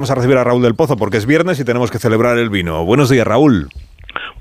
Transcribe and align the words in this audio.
Vamos 0.00 0.12
a 0.12 0.14
recibir 0.14 0.38
a 0.38 0.44
Raúl 0.44 0.62
del 0.62 0.74
Pozo 0.74 0.96
porque 0.96 1.18
es 1.18 1.26
viernes 1.26 1.60
y 1.60 1.64
tenemos 1.66 1.90
que 1.90 1.98
celebrar 1.98 2.38
el 2.38 2.48
vino. 2.48 2.86
Buenos 2.86 3.10
días, 3.10 3.26
Raúl. 3.26 3.68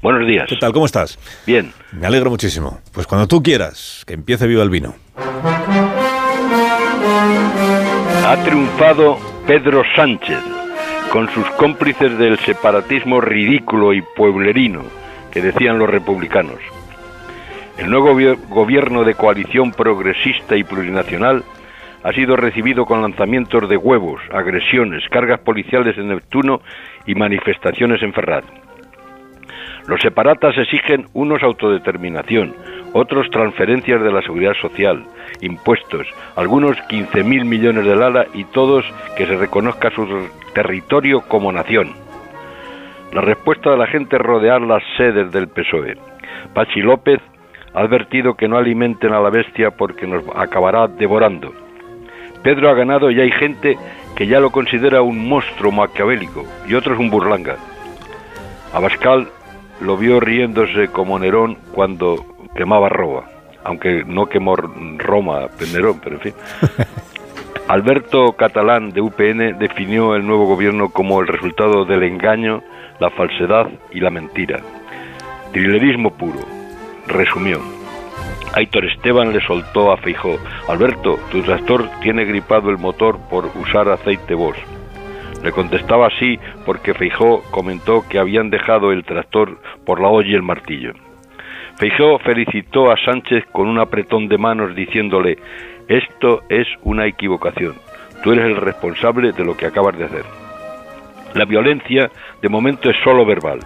Buenos 0.02 0.26
días. 0.26 0.46
¿Qué 0.48 0.56
tal? 0.56 0.72
¿Cómo 0.72 0.86
estás? 0.86 1.20
Bien. 1.46 1.74
Me 1.92 2.08
alegro 2.08 2.30
muchísimo. 2.30 2.80
Pues 2.94 3.06
cuando 3.06 3.28
tú 3.28 3.44
quieras, 3.44 4.06
que 4.08 4.14
empiece 4.14 4.48
viva 4.48 4.64
el 4.64 4.70
vino. 4.70 4.96
Ha 8.26 8.38
triunfado 8.46 9.18
Pedro 9.46 9.84
Sánchez 9.98 10.40
con 11.12 11.30
sus 11.34 11.46
cómplices 11.58 12.18
del 12.18 12.40
separatismo 12.40 13.20
ridículo 13.20 13.94
y 13.94 14.02
pueblerino 14.16 14.84
que 15.30 15.42
decían 15.42 15.78
los 15.78 15.90
republicanos. 15.90 16.60
El 17.78 17.90
nuevo 17.90 18.18
gobierno 18.48 19.04
de 19.04 19.14
coalición 19.14 19.72
progresista 19.72 20.56
y 20.56 20.64
plurinacional 20.64 21.44
ha 22.04 22.12
sido 22.14 22.36
recibido 22.36 22.86
con 22.86 23.02
lanzamientos 23.02 23.68
de 23.70 23.78
huevos, 23.78 24.22
agresiones, 24.32 25.04
cargas 25.10 25.40
policiales 25.40 25.98
en 25.98 26.10
Neptuno 26.10 26.62
y 27.06 27.16
manifestaciones 27.16 28.02
en 28.04 28.14
Ferraz. 28.14 28.46
Los 29.88 30.02
separatas 30.02 30.58
exigen 30.58 31.08
unos 31.14 31.42
autodeterminación, 31.42 32.54
otros 32.94 33.30
transferencias 33.32 34.02
de 34.02 34.12
la 34.12 34.22
seguridad 34.22 34.54
social, 34.62 35.04
impuestos, 35.42 36.08
algunos 36.36 36.78
15.000 36.90 37.46
millones 37.46 37.86
de 37.86 37.96
lala 37.96 38.28
y 38.34 38.44
todos 38.46 38.86
que 39.18 39.26
se 39.26 39.36
reconozca 39.36 39.90
su 39.92 40.30
territorio 40.54 41.22
como 41.22 41.52
nación. 41.52 41.94
La 43.14 43.22
respuesta 43.22 43.72
de 43.72 43.78
la 43.78 43.88
gente 43.88 44.18
es 44.18 44.22
rodear 44.22 44.62
las 44.62 44.84
sedes 44.98 45.32
del 45.32 45.48
PSOE. 45.48 45.98
Pachi 46.54 46.82
López 46.82 47.20
ha 47.74 47.80
advertido 47.80 48.36
que 48.36 48.48
no 48.48 48.58
alimenten 48.58 49.14
a 49.14 49.20
la 49.20 49.30
bestia 49.30 49.72
porque 49.72 50.06
nos 50.06 50.24
acabará 50.36 50.88
devorando. 50.88 51.52
Pedro 52.44 52.70
ha 52.70 52.74
ganado 52.74 53.12
y 53.12 53.20
hay 53.20 53.32
gente 53.32 53.78
que 54.16 54.28
ya 54.28 54.40
lo 54.40 54.52
considera 54.52 55.02
un 55.02 55.28
monstruo 55.28 55.72
maquiavélico 55.72 56.46
y 56.68 56.74
otros 56.74 57.00
un 57.00 57.10
burlanga. 57.10 57.58
Abascal 58.74 59.30
lo 59.82 59.98
vio 59.98 60.20
riéndose 60.20 60.90
como 60.90 61.18
Nerón 61.20 61.58
cuando 61.74 62.26
quemaba 62.56 62.90
Roma, 62.90 63.24
aunque 63.64 64.04
no 64.06 64.28
quemó 64.28 64.56
Roma 64.56 65.48
Nerón, 65.74 66.00
pero 66.04 66.16
en 66.16 66.22
fin. 66.22 66.34
Alberto 67.68 68.34
Catalán 68.34 68.90
de 68.90 69.02
UPN 69.02 69.60
definió 69.60 70.16
el 70.16 70.26
nuevo 70.26 70.48
gobierno 70.48 70.90
como 70.90 71.22
el 71.22 71.28
resultado 71.28 71.86
del 71.86 72.04
engaño, 72.04 72.64
la 73.00 73.12
falsedad 73.12 73.68
y 73.92 74.00
la 74.00 74.10
mentira. 74.10 74.60
Trilerismo 75.52 76.12
puro, 76.12 76.40
resumió. 77.08 77.79
Aitor 78.54 78.86
Esteban 78.86 79.32
le 79.32 79.42
soltó 79.42 79.92
a 79.92 79.98
Feijó, 79.98 80.40
Alberto, 80.68 81.20
tu 81.32 81.42
tractor 81.44 81.88
tiene 82.02 82.26
gripado 82.26 82.72
el 82.72 82.78
motor 82.78 83.20
por 83.30 83.46
usar 83.56 83.88
aceite 83.90 84.34
vos. 84.34 84.58
Le 85.44 85.52
contestaba 85.52 86.08
así 86.08 86.40
porque 86.66 86.94
Feijó 86.94 87.44
comentó 87.52 88.04
que 88.10 88.18
habían 88.18 88.50
dejado 88.50 88.92
el 88.92 89.06
tractor 89.06 89.60
por 89.86 90.02
la 90.02 90.10
olla 90.10 90.30
y 90.30 90.34
el 90.34 90.42
martillo. 90.42 90.94
Feijó 91.78 92.18
felicitó 92.20 92.92
a 92.92 92.98
Sánchez 92.98 93.46
con 93.52 93.68
un 93.68 93.80
apretón 93.80 94.28
de 94.28 94.38
manos 94.38 94.76
diciéndole, 94.76 95.38
esto 95.88 96.42
es 96.50 96.68
una 96.84 97.06
equivocación, 97.06 97.76
tú 98.24 98.32
eres 98.34 98.46
el 98.46 98.58
responsable 98.58 99.32
de 99.32 99.46
lo 99.46 99.56
que 99.56 99.68
acabas 99.68 99.98
de 99.98 100.06
hacer. 100.06 100.26
La 101.36 101.46
violencia 101.46 102.10
de 102.42 102.50
momento 102.50 102.90
es 102.90 102.98
solo 103.04 103.26
verbal, 103.26 103.60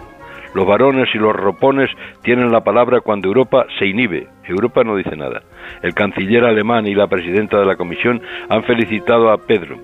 los 0.54 0.66
varones 0.66 1.08
y 1.14 1.18
los 1.18 1.34
ropones 1.34 1.90
tienen 2.22 2.52
la 2.52 2.62
palabra 2.62 3.00
cuando 3.00 3.28
Europa 3.28 3.66
se 3.78 3.86
inhibe. 3.86 4.33
Europa 4.52 4.84
no 4.84 4.96
dice 4.96 5.16
nada. 5.16 5.42
El 5.82 5.94
canciller 5.94 6.44
alemán 6.44 6.86
y 6.86 6.94
la 6.94 7.06
presidenta 7.06 7.58
de 7.58 7.66
la 7.66 7.76
Comisión 7.76 8.20
han 8.48 8.64
felicitado 8.64 9.30
a 9.30 9.38
Pedro. 9.38 9.78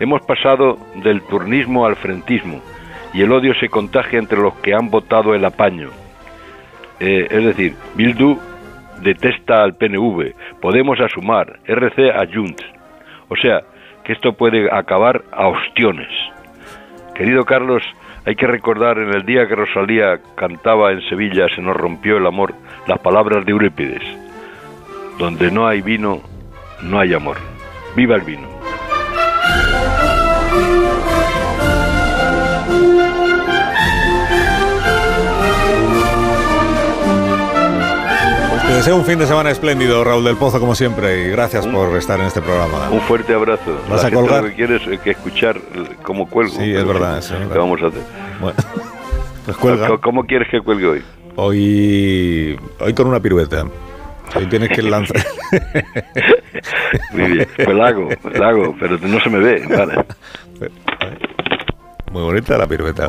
Hemos 0.00 0.22
pasado 0.22 0.78
del 1.02 1.22
turnismo 1.22 1.86
al 1.86 1.96
frentismo 1.96 2.60
y 3.14 3.22
el 3.22 3.32
odio 3.32 3.54
se 3.54 3.68
contagia 3.68 4.18
entre 4.18 4.40
los 4.40 4.54
que 4.56 4.74
han 4.74 4.90
votado 4.90 5.34
el 5.34 5.44
apaño. 5.44 5.90
Eh, 7.00 7.26
es 7.30 7.44
decir, 7.44 7.74
Bildu 7.94 8.38
detesta 9.00 9.62
al 9.62 9.74
PNV, 9.74 10.34
Podemos 10.60 11.00
a 11.00 11.08
Sumar, 11.08 11.58
RC 11.66 12.10
a 12.10 12.26
Junts. 12.32 12.64
O 13.28 13.36
sea, 13.36 13.62
que 14.04 14.12
esto 14.12 14.32
puede 14.32 14.68
acabar 14.72 15.22
a 15.32 15.48
ostiones. 15.48 16.08
Querido 17.14 17.44
Carlos, 17.44 17.82
hay 18.24 18.36
que 18.36 18.46
recordar 18.46 18.98
en 18.98 19.14
el 19.14 19.24
día 19.24 19.48
que 19.48 19.56
Rosalía 19.56 20.20
cantaba 20.36 20.92
en 20.92 21.00
Sevilla 21.08 21.48
Se 21.54 21.60
nos 21.60 21.76
rompió 21.76 22.18
el 22.18 22.26
amor 22.26 22.54
las 22.86 22.98
palabras 23.00 23.44
de 23.44 23.52
Eurípides. 23.52 24.02
Donde 25.18 25.50
no 25.50 25.66
hay 25.66 25.82
vino, 25.82 26.20
no 26.82 26.98
hay 27.00 27.14
amor. 27.14 27.36
Viva 27.96 28.16
el 28.16 28.22
vino. 28.22 28.51
Deseo 38.82 38.96
un 38.96 39.04
fin 39.04 39.16
de 39.16 39.28
semana 39.28 39.48
espléndido, 39.52 40.02
Raúl 40.02 40.24
del 40.24 40.36
Pozo, 40.36 40.58
como 40.58 40.74
siempre, 40.74 41.28
y 41.28 41.30
gracias 41.30 41.68
por 41.68 41.96
estar 41.96 42.18
en 42.18 42.26
este 42.26 42.42
programa. 42.42 42.90
Un 42.90 43.00
fuerte 43.02 43.32
abrazo. 43.32 43.80
¿Vas 43.88 44.04
a 44.04 44.10
colgar? 44.10 44.42
Lo 44.42 44.48
que 44.48 44.56
quieres 44.56 44.82
que 45.04 45.10
escuchar 45.12 45.56
cómo 46.02 46.28
cuelgo. 46.28 46.56
Sí, 46.56 46.74
es 46.74 46.84
verdad. 46.84 47.18
Eso, 47.18 47.36
¿Qué 47.38 47.58
vamos 47.58 47.80
a 47.80 47.86
hacer? 47.86 48.02
Bueno, 48.40 48.56
pues 49.44 49.56
cuelga. 49.58 49.98
¿Cómo 49.98 50.24
quieres 50.24 50.48
que 50.50 50.60
cuelgue 50.60 50.86
hoy? 50.88 51.02
Hoy, 51.36 52.58
hoy 52.80 52.92
con 52.92 53.06
una 53.06 53.20
pirueta. 53.20 53.66
Hoy 54.34 54.46
tienes 54.46 54.70
que 54.70 54.82
lanzar. 54.82 55.24
Muy 57.12 57.30
bien, 57.30 57.48
pues 57.54 57.76
la 57.76 57.86
hago, 57.86 58.08
la 58.34 58.48
hago, 58.48 58.74
pero 58.80 58.98
no 58.98 59.20
se 59.20 59.30
me 59.30 59.38
ve. 59.38 59.64
Vale. 59.68 60.04
Muy 62.10 62.22
bonita 62.22 62.58
la 62.58 62.66
pirueta. 62.66 63.00